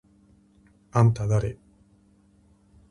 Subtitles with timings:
[1.03, 1.59] あんただれ？！？